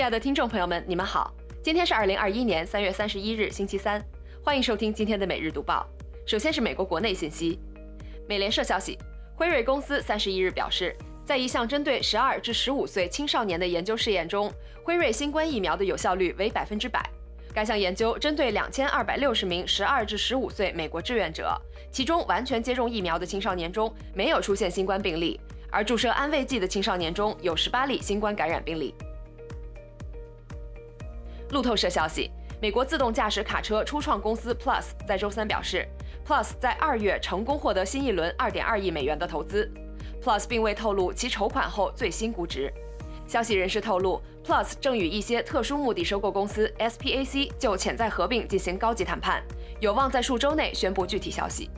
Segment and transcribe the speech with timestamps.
[0.00, 1.30] 亲爱的听众朋友们，你们好，
[1.62, 4.02] 今天是二零二一年三月三十一日，星期三，
[4.42, 5.86] 欢迎收听今天的每日读报。
[6.26, 7.60] 首先是美国国内信息，
[8.26, 8.98] 美联社消息，
[9.36, 14.50] 辉瑞公司三十一日表示，在一项针对十二至十五岁青少年的研究试验中，
[14.82, 17.06] 辉瑞新冠疫苗的有效率为百分之百。
[17.52, 21.54] 该项研究针对两千二百六十名十二至十五岁美国志愿者，
[21.92, 25.38] 其中完全接种疫苗的青少年中没有出现新冠病例，
[25.70, 28.94] 而注射安慰剂的青少年中有十八例新冠感染病例。
[31.50, 32.30] 路透社消息，
[32.62, 35.84] 美国自动驾驶卡车初创公司 Plus 在周三表示
[36.24, 39.68] ，Plus 在二月成功获得新一轮2.2亿美元的投资。
[40.22, 42.72] Plus 并未透露其筹款后最新估值。
[43.26, 49.42] 消息人士透露，Plus 正与一些特殊目的收购公司 SPAC 就潜在合并进行高级谈判，
[49.80, 51.68] 有望在数周内宣布具体消息。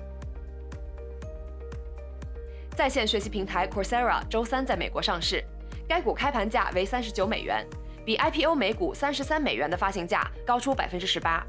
[2.76, 5.42] 在线学习平台 Coursera 周三在美国上市，
[5.88, 7.66] 该股开盘价为39美元。
[8.04, 11.46] 比 IPO 每股三十三美元的发行价高出百分之十八。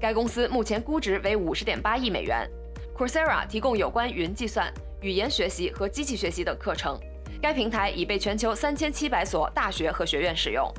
[0.00, 2.48] 该公司目前估值为五十点八亿美元。
[2.96, 6.98] Coursera 提供有关云计算、语言学习和机器学习等课程。
[7.42, 10.72] 该平台已被全球三千七百所大学和学院使用。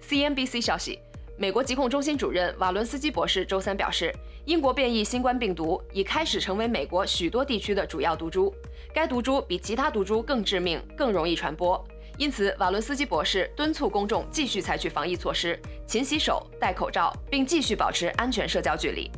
[0.00, 0.98] CNBC 消息，
[1.36, 8.54] 美国疾控中心主任瓦伦斯基博士周三表示，英国变异新冠病毒已开始成为美国许多地区的主要毒株。
[8.94, 11.82] 该毒株比其他毒株更致命，更容易传播。
[12.16, 19.10] 因此，瓦伦斯基博士敦促公众继续采取防疫措施，勤洗手、戴口罩，并继续保持安全社交距离。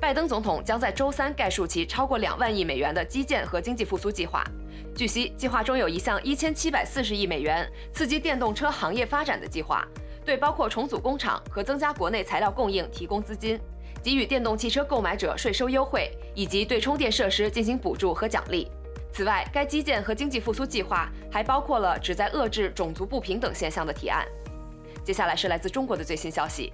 [0.00, 4.44] 拜登总统将在周三概述其超过两万亿美元的基建和经济复苏计划。
[4.94, 9.84] 据悉，计划中有一项一千七百四十亿美元刺激电动车行业发展的计划，
[10.24, 13.58] 对包括重组工厂和增加国内材料供应提供资金，
[14.00, 18.70] 给予电动汽车购买者税收优惠，以及对充电设施进行补助和奖励。
[19.16, 24.26] 此外，该基建和经济复苏计划还包括了旨在遏制种族不平等现象的提案。
[25.02, 26.70] 接下来是来自中国的最新消息。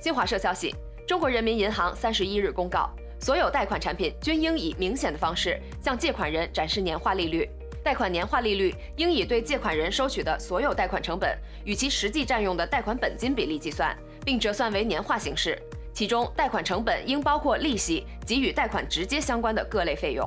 [0.00, 0.74] 新华社消息，
[1.06, 2.88] 中国人民银行三十一日公告，
[3.20, 7.46] 所有贷款产品均应以明显的方式向借款人展示年化利率，
[7.84, 13.94] 贷款年化利率应以对借款人收取的所有贷款成本与其实际占用的贷款本金比例计算，
[14.24, 15.60] 并折算为年化形式，
[15.92, 20.26] 其中贷款成本应包括利息及与贷款直接相关的各类费用。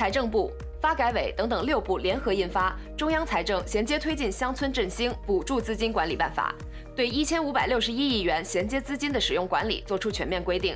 [0.00, 0.50] 财政部、
[0.80, 6.54] 发改委等等六部联合印发《中央财政衔接推进乡村振兴补助资金管理办法》，
[6.96, 10.74] 对一千五百六十一亿元衔接资金的使用管理作出全面规定。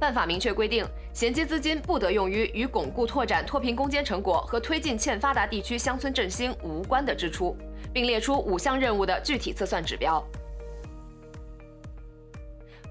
[0.00, 7.56] 办法明确规定，衔接资金不得用于与巩固拓展脱贫攻坚成果和推进欠发达地区乡村振兴无关的支出，
[7.92, 10.20] 并列出五项任务的具体测算指标。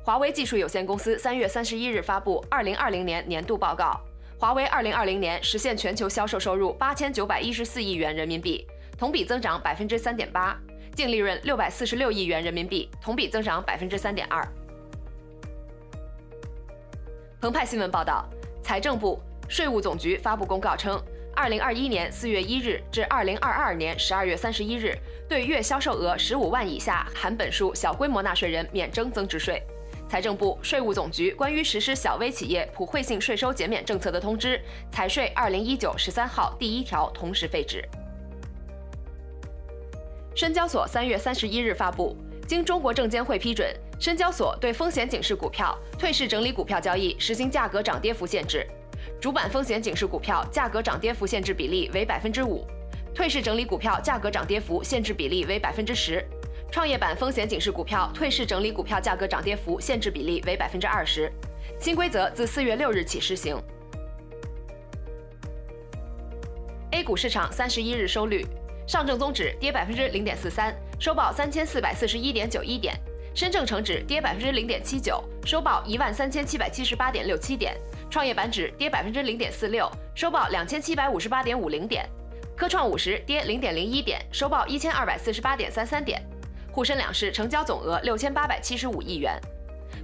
[0.02, 4.00] 华为技术有限公司三月三十一日发布二零二零年年度报告。
[4.44, 8.68] 华为二零二零年实现全球销售收入八千九百一十四亿元人民币，
[8.98, 10.54] 同比增长百分之三点八，
[10.94, 14.46] 净利润六百四十六亿元人民币，同比增长百分之三点二。
[17.40, 18.28] 澎湃新闻报道，
[18.62, 19.18] 财政部、
[19.48, 21.02] 税务总局发布公告称，
[21.34, 24.94] 二零二一年四月一日至二零二二年十二月三十一日，
[25.30, 29.64] 对月销售额十五万以下含本数小规模纳税人免征增值税。
[30.14, 34.62] 财政部、税务总局关于实施小微企业普惠性税收减免政策的通知
[34.94, 37.84] （财税二零一九十三号）第一条同时废止。
[40.36, 42.16] 深交所三月三十一日发布，
[42.46, 48.68] 经中国证监会批准，深交所对风险警示股票、退市整理股票交易实行价格涨跌幅限制，
[49.20, 52.68] 主板风险警示股票价格涨跌幅限制比例为百分之五，
[53.16, 56.24] 退市整理股票价格涨跌幅限制比例为百分之十。
[56.74, 61.32] 创业板风险警示股票退市整理股票价格涨跌幅限制比例为百分之二十，
[61.80, 63.56] 新规则自四月六日起施行。
[66.90, 68.44] A 股市场三十一日收率，
[68.88, 72.92] 上证综指跌百分之零点四三，收报三千四百四十一点九一点；
[73.36, 77.76] 深证成指跌百分之零点七九，收报一万三千七百七十八点六七点；
[78.10, 82.04] 创业板指跌百分之零点四六，收报两千七百五十八点五零点；
[82.58, 86.20] 科创五十跌零点零一点，收报一千二百四十八点三三点。
[86.74, 89.40] 沪深两市成交总额六千八百七十五亿元。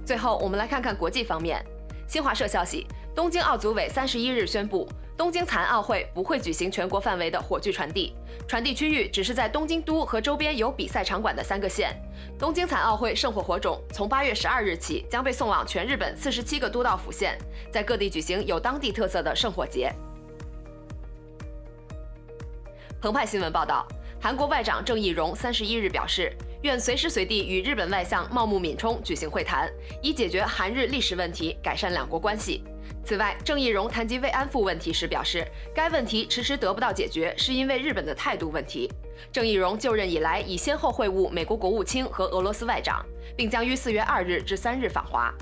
[0.06, 1.60] 最后，我们来看看国际方面。
[2.06, 8.14] 新华社消息，东京奥组委三十一日宣布，东京残奥会不会举行全国范围的火炬传递，
[8.46, 11.92] 传递区域只是在东京都和周边有比赛场馆的三个县。
[12.38, 17.36] 东京残奥会圣火火种从八月十二日起将被送往全日本四十七个都道府县，
[17.72, 19.92] 在各地举行有当地特色的圣火节。
[23.00, 23.86] 澎湃新闻报道，
[24.20, 26.32] 韩国外长郑义溶三十一日表示。
[26.62, 29.70] 愿随时随地与日本外相茂木敏充举行会谈，
[30.02, 32.62] 以解决韩日历史问题，改善两国关系。
[33.02, 38.90] 此外，郑义溶谈及慰安妇问题时表示，该问题迟迟得不到解决，是因为日本的态度问题。
[39.32, 43.02] 郑义溶就任以来，已先后会晤美国国务卿和俄罗斯外长，
[43.34, 45.32] 并将于四月二日至三日访华。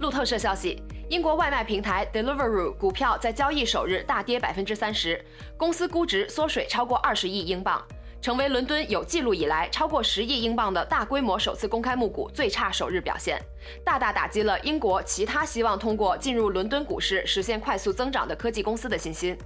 [0.00, 5.24] 路透社消息，英国外卖平台 Deliveroo 股票在交易首日大跌百分之三十，
[5.56, 7.82] 公司估值缩水超过二十亿英镑。
[8.22, 13.40] 成为伦敦有记录以来超过十亿英镑的大规模首次公开募股最差首日表现，
[13.82, 19.36] 大大打击了英国其他希望通过进入伦敦股市实现快速增长的科技公司的信心。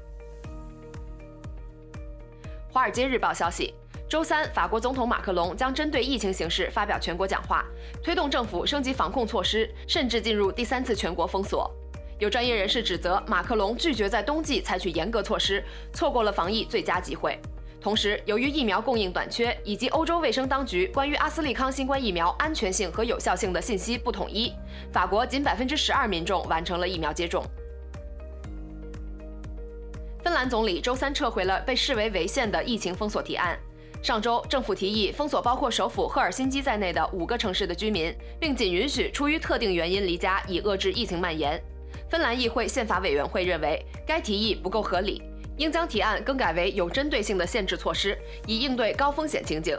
[2.68, 3.72] 华尔街日报消息，
[4.08, 7.64] 周三，法国总统马克龙将针对疫情形势发表全国讲话，
[8.02, 11.70] 推动政府升级防控措施，甚至进入第三次全国封锁。
[12.18, 15.62] 有专业人士指责马克龙拒绝在冬季采取严格措施，
[15.92, 17.38] 错过了防疫最佳机会。
[17.84, 24.54] 同时，由于疫苗供应短缺，以及欧洲卫生当局关于阿斯利康新冠疫苗安全性和有效性的信息不统一，
[24.90, 27.44] 法国仅百分之十二民众完成了疫苗接种。
[30.22, 33.54] 芬兰总理周三撤回了被视为违宪的疫情封锁提案。
[34.02, 41.62] 上周，政府提议封锁包括首府赫尔辛基在内的五个城市的居民，并仅允许出于特定原因离家，以遏制疫情蔓延。
[42.08, 45.22] 芬兰议会宪法委员会认为该提议不够合理。
[45.56, 48.16] 应将提案更改为有针对性的限制措施，
[48.46, 49.78] 以应对高风险情景。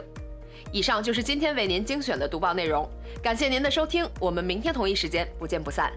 [0.72, 2.88] 以上就是今天为您精选的读报内容，
[3.22, 5.92] 感谢您的收听，我们明天同一时间不见不散。